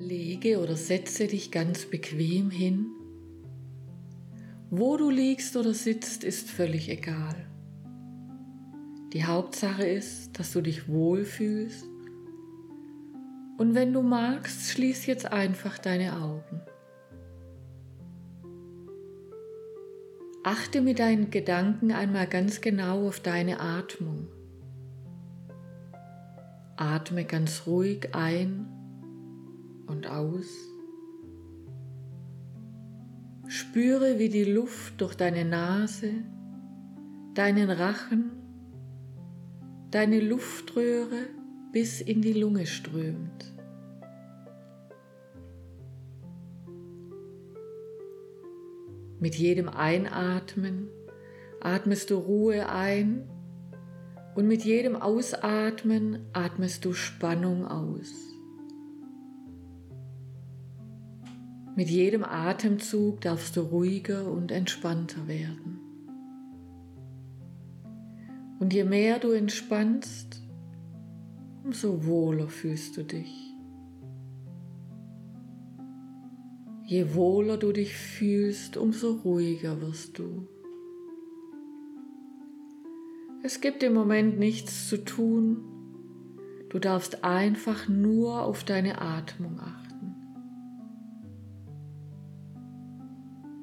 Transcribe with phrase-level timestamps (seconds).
[0.00, 2.86] Lege oder setze dich ganz bequem hin.
[4.70, 7.36] Wo du liegst oder sitzt, ist völlig egal.
[9.12, 11.84] Die Hauptsache ist, dass du dich wohlfühlst.
[13.58, 16.62] Und wenn du magst, schließ jetzt einfach deine Augen.
[20.42, 24.28] Achte mit deinen Gedanken einmal ganz genau auf deine Atmung.
[26.76, 28.79] Atme ganz ruhig ein
[29.90, 30.46] und aus.
[33.48, 36.12] Spüre, wie die Luft durch deine Nase,
[37.34, 38.30] deinen Rachen,
[39.90, 41.26] deine Luftröhre
[41.72, 43.54] bis in die Lunge strömt.
[49.18, 50.88] Mit jedem Einatmen
[51.60, 53.28] atmest du Ruhe ein
[54.34, 58.29] und mit jedem Ausatmen atmest du Spannung aus.
[61.76, 65.78] Mit jedem Atemzug darfst du ruhiger und entspannter werden.
[68.58, 70.42] Und je mehr du entspannst,
[71.64, 73.54] umso wohler fühlst du dich.
[76.84, 80.48] Je wohler du dich fühlst, umso ruhiger wirst du.
[83.42, 85.62] Es gibt im Moment nichts zu tun.
[86.68, 89.79] Du darfst einfach nur auf deine Atmung achten.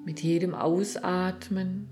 [0.07, 1.89] Mit jedem Ausatmen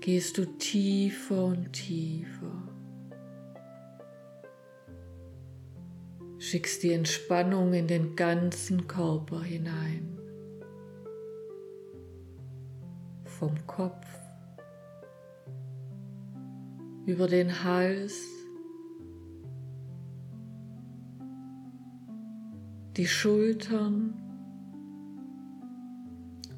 [0.00, 2.68] gehst du tiefer und tiefer.
[6.38, 10.18] Schickst die Entspannung in den ganzen Körper hinein.
[13.24, 14.06] Vom Kopf
[17.06, 18.20] über den Hals,
[22.98, 24.25] die Schultern,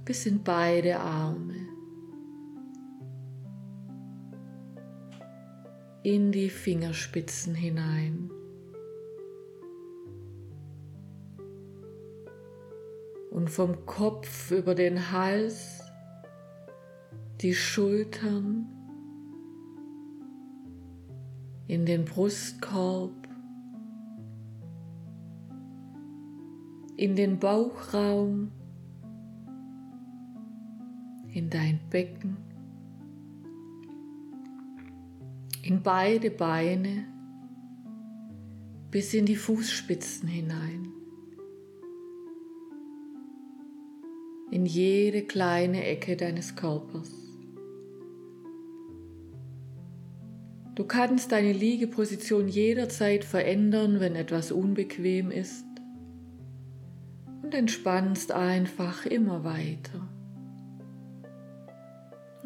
[0.09, 1.69] bis in beide Arme,
[6.03, 8.31] in die Fingerspitzen hinein.
[13.31, 15.83] Und vom Kopf über den Hals,
[17.43, 18.67] die Schultern,
[21.67, 23.29] in den Brustkorb,
[26.97, 28.53] in den Bauchraum,
[31.39, 32.37] in dein Becken,
[35.63, 37.07] in beide Beine
[38.91, 40.89] bis in die Fußspitzen hinein,
[44.51, 47.15] in jede kleine Ecke deines Körpers.
[50.75, 55.67] Du kannst deine Liegeposition jederzeit verändern, wenn etwas unbequem ist
[57.43, 60.09] und entspannst einfach immer weiter.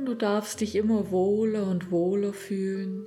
[0.04, 3.06] Du darfst dich immer wohler und wohler fühlen.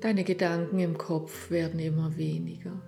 [0.00, 2.80] Deine Gedanken im Kopf werden immer weniger.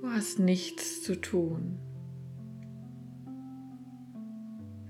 [0.00, 1.78] Du hast nichts zu tun.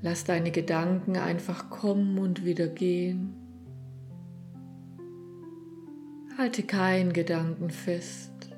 [0.00, 3.34] Lass deine Gedanken einfach kommen und wieder gehen.
[6.38, 8.51] Halte keinen Gedanken fest.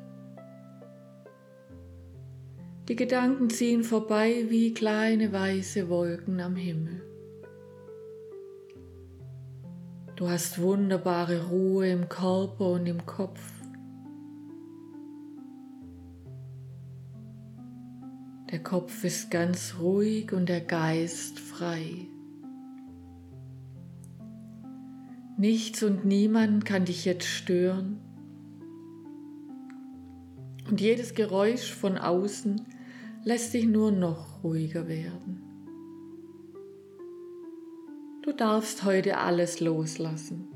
[2.89, 7.01] Die Gedanken ziehen vorbei wie kleine weiße Wolken am Himmel.
[10.17, 13.41] Du hast wunderbare Ruhe im Körper und im Kopf.
[18.51, 22.07] Der Kopf ist ganz ruhig und der Geist frei.
[25.39, 27.99] Nichts und niemand kann dich jetzt stören.
[30.69, 32.74] Und jedes Geräusch von außen
[33.25, 35.43] lässt dich nur noch ruhiger werden.
[38.23, 40.49] Du darfst heute alles loslassen.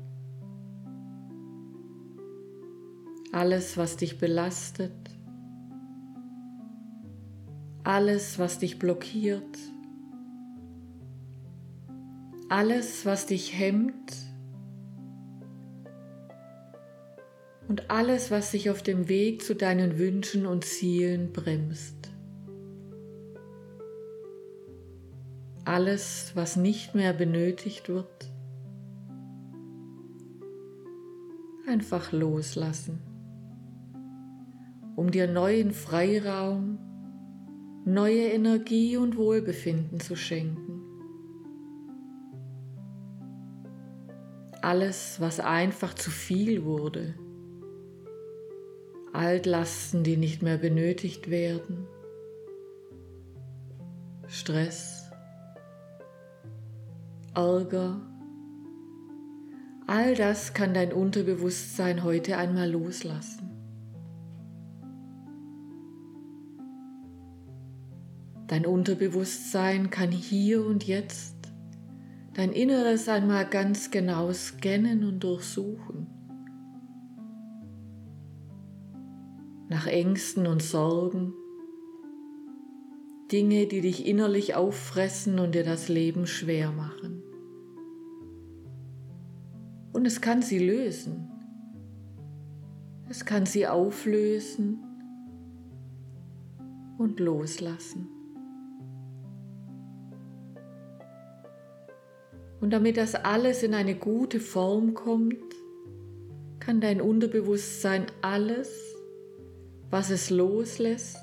[3.31, 4.91] Alles, was dich belastet,
[7.83, 9.57] alles, was dich blockiert,
[12.49, 14.15] alles, was dich hemmt
[17.67, 22.08] und alles, was dich auf dem Weg zu deinen Wünschen und Zielen bremst.
[25.69, 28.31] Alles, was nicht mehr benötigt wird,
[31.67, 32.99] einfach loslassen,
[34.95, 36.79] um dir neuen Freiraum,
[37.85, 40.69] neue Energie und Wohlbefinden zu schenken.
[44.61, 47.15] alles, was einfach zu viel wurde,
[49.13, 51.87] Altlasten, die nicht mehr benötigt werden,
[54.27, 54.98] Stress,
[57.39, 58.01] Ärger,
[59.87, 63.49] all das kann dein Unterbewusstsein heute einmal loslassen.
[68.47, 71.37] Dein Unterbewusstsein kann hier und jetzt
[72.33, 76.07] dein Inneres einmal ganz genau scannen und durchsuchen.
[79.69, 81.33] Nach Ängsten und Sorgen,
[83.31, 87.18] Dinge, die dich innerlich auffressen und dir das Leben schwer machen.
[89.99, 91.29] Und es kann sie lösen.
[93.09, 94.79] Es kann sie auflösen
[96.97, 98.07] und loslassen.
[102.61, 105.35] Und damit das alles in eine gute Form kommt,
[106.61, 108.69] kann dein Unterbewusstsein alles,
[109.89, 111.17] was es loslässt,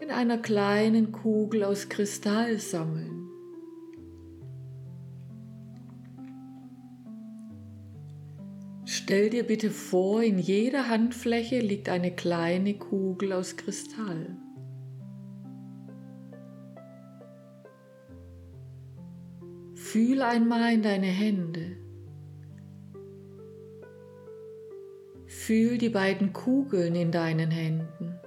[0.00, 3.21] in einer kleinen Kugel aus Kristall sammeln.
[9.04, 14.36] Stell dir bitte vor, in jeder Handfläche liegt eine kleine Kugel aus Kristall.
[19.74, 21.76] Fühl einmal in deine Hände.
[25.26, 28.20] Fühl die beiden Kugeln in deinen Händen.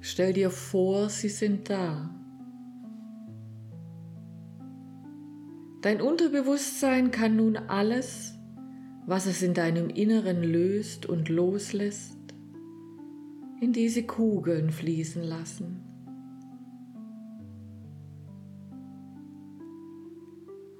[0.00, 2.25] Stell dir vor, sie sind da.
[5.86, 8.34] Dein Unterbewusstsein kann nun alles,
[9.06, 12.18] was es in deinem Inneren löst und loslässt,
[13.60, 15.84] in diese Kugeln fließen lassen.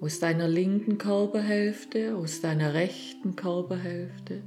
[0.01, 4.43] aus deiner linken Körperhälfte, aus deiner rechten Körperhälfte,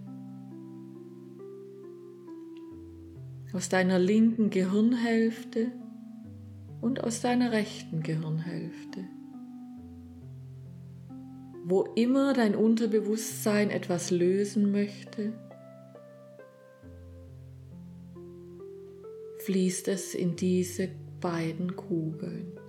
[3.54, 5.72] aus deiner linken Gehirnhälfte
[6.82, 9.06] und aus deiner rechten Gehirnhälfte.
[11.70, 15.34] Wo immer dein Unterbewusstsein etwas lösen möchte,
[19.46, 20.90] fließt es in diese
[21.22, 22.60] beiden Kugeln.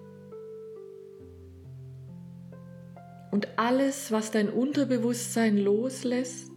[3.30, 6.52] Und alles, was dein Unterbewusstsein loslässt,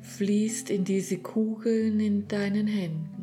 [0.00, 3.21] fließt in diese Kugeln in deinen Händen.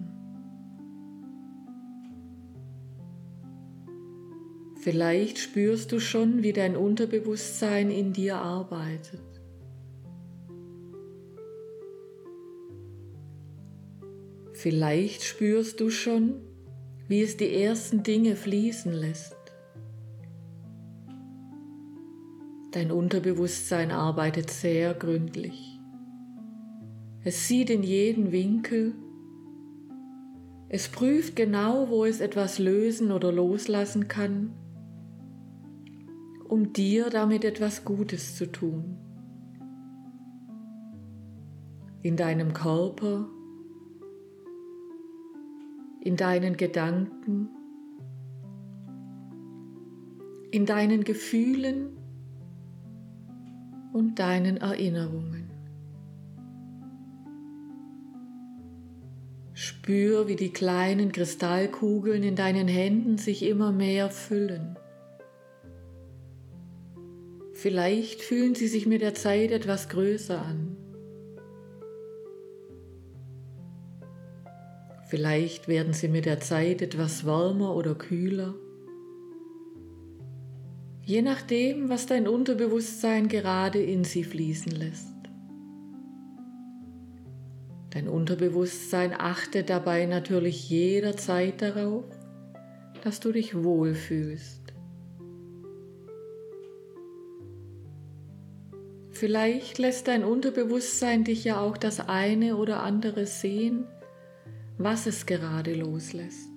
[4.90, 9.22] Vielleicht spürst du schon, wie dein Unterbewusstsein in dir arbeitet.
[14.52, 16.42] Vielleicht spürst du schon,
[17.08, 19.38] wie es die ersten Dinge fließen lässt.
[22.72, 25.80] Dein Unterbewusstsein arbeitet sehr gründlich.
[27.24, 28.96] Es sieht in jeden Winkel.
[30.68, 34.56] Es prüft genau, wo es etwas lösen oder loslassen kann,
[36.50, 38.98] um dir damit etwas Gutes zu tun.
[42.02, 43.30] In deinem Körper,
[46.02, 47.50] in deinen Gedanken,
[50.50, 51.96] in deinen Gefühlen
[53.94, 55.52] und deinen Erinnerungen.
[59.54, 64.79] Spür, wie die kleinen Kristallkugeln in deinen Händen sich immer mehr füllen.
[67.62, 70.78] Vielleicht fühlen sie sich mit der Zeit etwas größer an.
[75.10, 78.56] Vielleicht werden sie mit der Zeit etwas wärmer oder kühler
[81.10, 85.16] je nachdem, was dein Unterbewusstsein gerade in sie fließen lässt.
[87.90, 92.04] Dein Unterbewusstsein achtet dabei natürlich jederzeit darauf,
[93.04, 94.59] dass du dich wohlfühlst.
[99.20, 103.84] Vielleicht lässt dein Unterbewusstsein dich ja auch das eine oder andere sehen,
[104.78, 106.50] was es gerade loslässt.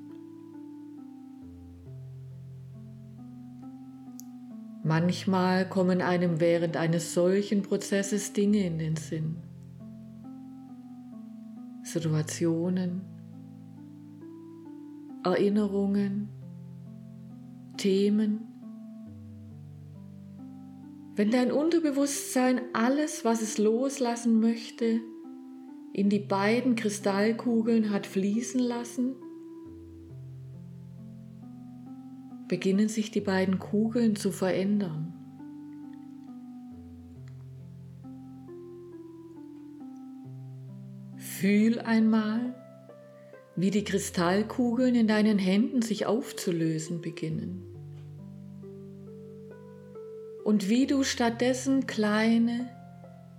[4.84, 9.38] Manchmal kommen einem während eines solchen Prozesses Dinge in den Sinn,
[11.82, 13.00] Situationen,
[15.24, 16.28] Erinnerungen,
[17.76, 18.51] Themen.
[21.14, 25.02] Wenn dein Unterbewusstsein alles, was es loslassen möchte,
[25.92, 29.14] in die beiden Kristallkugeln hat fließen lassen,
[32.48, 35.12] beginnen sich die beiden Kugeln zu verändern.
[41.18, 42.54] Fühl einmal,
[43.54, 47.71] wie die Kristallkugeln in deinen Händen sich aufzulösen beginnen
[50.44, 52.68] und wie du stattdessen kleine,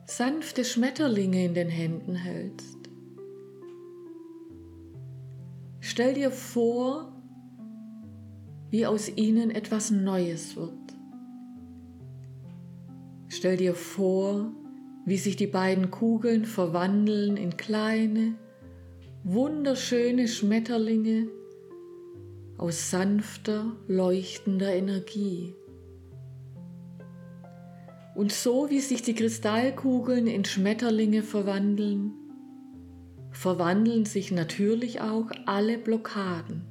[0.05, 2.77] sanfte Schmetterlinge in den Händen hältst.
[5.79, 7.12] Stell dir vor,
[8.69, 10.72] wie aus ihnen etwas Neues wird.
[13.27, 14.51] Stell dir vor,
[15.05, 18.36] wie sich die beiden Kugeln verwandeln in kleine,
[19.24, 21.27] wunderschöne Schmetterlinge
[22.57, 25.53] aus sanfter, leuchtender Energie.
[28.15, 32.13] Und so wie sich die Kristallkugeln in Schmetterlinge verwandeln,
[33.32, 36.65] verwandeln sich natürlich auch alle Blockaden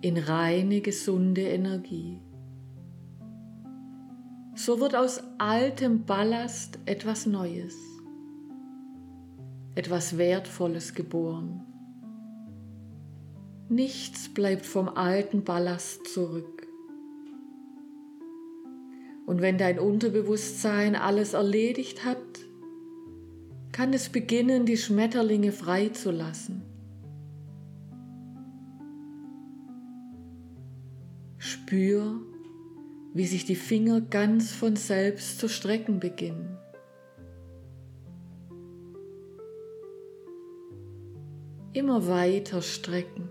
[0.00, 2.20] in reine, gesunde Energie.
[4.54, 7.74] So wird aus altem Ballast etwas Neues,
[9.74, 11.64] etwas Wertvolles geboren.
[13.68, 16.61] Nichts bleibt vom alten Ballast zurück.
[19.26, 22.18] Und wenn dein Unterbewusstsein alles erledigt hat,
[23.70, 26.62] kann es beginnen, die Schmetterlinge freizulassen.
[31.38, 32.20] Spür,
[33.14, 36.58] wie sich die Finger ganz von selbst zu strecken beginnen.
[41.72, 43.30] Immer weiter strecken.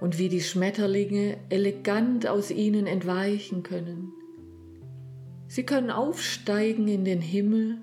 [0.00, 4.12] Und wie die Schmetterlinge elegant aus ihnen entweichen können.
[5.46, 7.78] Sie können aufsteigen in den Himmel,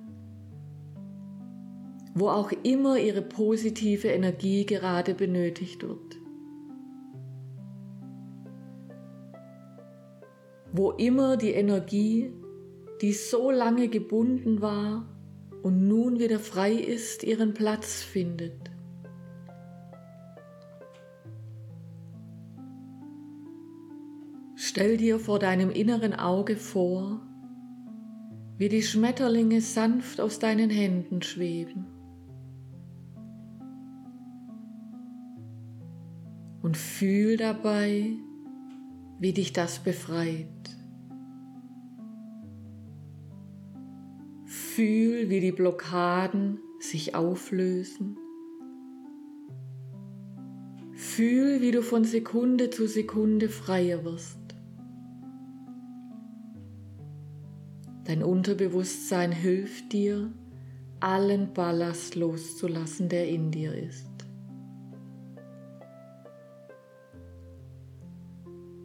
[2.15, 6.17] wo auch immer ihre positive Energie gerade benötigt wird.
[10.71, 12.31] Wo immer die Energie,
[13.01, 15.07] die so lange gebunden war
[15.61, 18.66] und nun wieder frei ist, ihren Platz findet.
[24.77, 27.19] Stell dir vor deinem inneren Auge vor,
[28.59, 31.87] wie die Schmetterlinge sanft aus deinen Händen schweben.
[36.61, 38.11] Und fühl dabei,
[39.17, 40.45] wie dich das befreit.
[44.45, 48.15] Fühl, wie die Blockaden sich auflösen.
[50.93, 54.46] Fühl, wie du von Sekunde zu Sekunde freier wirst.
[58.07, 60.31] Dein Unterbewusstsein hilft dir,
[61.01, 64.07] allen Ballast loszulassen, der in dir ist.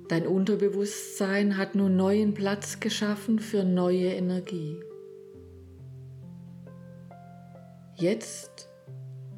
[0.08, 4.80] Dein Unterbewusstsein hat nun neuen Platz geschaffen für neue Energie.
[7.94, 8.68] Jetzt,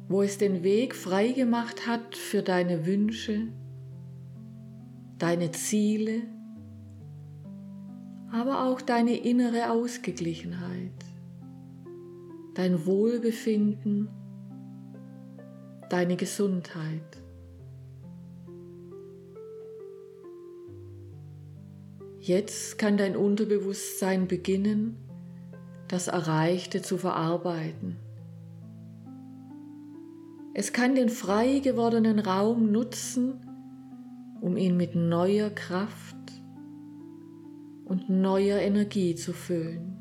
[0.07, 3.49] wo es den Weg frei gemacht hat für deine Wünsche,
[5.19, 6.23] deine Ziele,
[8.35, 10.91] aber auch deine innere Ausgeglichenheit,
[12.53, 14.09] dein Wohlbefinden,
[15.89, 17.21] deine Gesundheit.
[22.19, 24.97] Jetzt kann dein Unterbewusstsein beginnen,
[25.87, 27.95] das Erreichte zu verarbeiten.
[30.53, 33.39] Es kann den frei gewordenen Raum nutzen,
[34.41, 36.15] um ihn mit neuer Kraft
[37.85, 39.95] und neuer Energie zu füllen.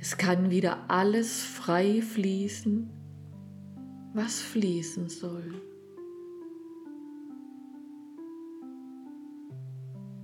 [0.00, 2.90] Es kann wieder alles frei fließen,
[4.14, 5.54] was fließen soll.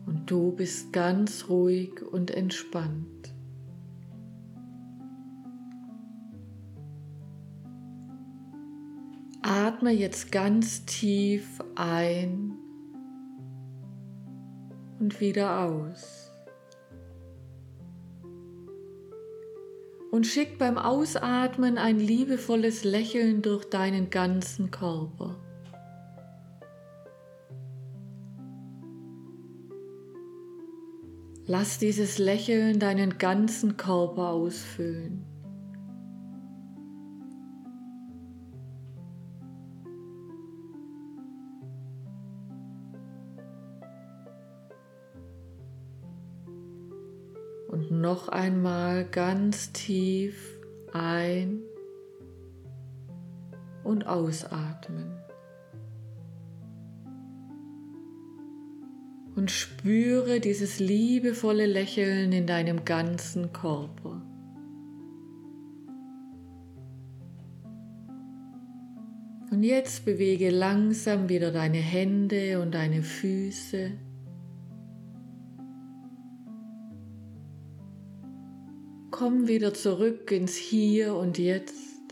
[0.07, 3.14] Und du bist ganz ruhig und entspannt.
[9.45, 12.57] Atme jetzt ganz tief ein
[14.99, 16.31] und wieder aus.
[20.11, 25.37] Und schick beim Ausatmen ein liebevolles Lächeln durch deinen ganzen Körper.
[31.47, 35.34] Lass dieses Lächeln deinen ganzen Körper ausfüllen.
[47.91, 50.59] Und noch einmal ganz tief
[50.93, 51.61] ein
[53.83, 55.19] und ausatmen.
[59.37, 64.23] Und spüre dieses liebevolle Lächeln in deinem ganzen Körper.
[69.51, 73.91] Und jetzt bewege langsam wieder deine Hände und deine Füße.
[79.17, 82.03] Komm wieder zurück ins Hier und Jetzt.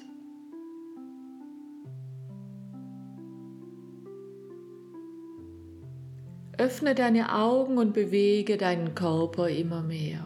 [6.57, 10.25] Öffne deine Augen und bewege deinen Körper immer mehr.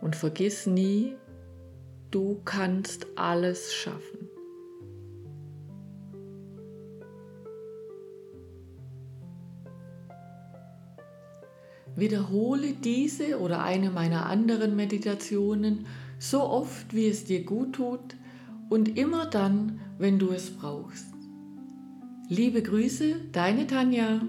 [0.00, 1.18] Und vergiss nie,
[2.10, 4.29] du kannst alles schaffen.
[12.00, 15.86] Wiederhole diese oder eine meiner anderen Meditationen
[16.18, 18.16] so oft, wie es dir gut tut
[18.68, 21.06] und immer dann, wenn du es brauchst.
[22.28, 24.20] Liebe Grüße, deine Tanja.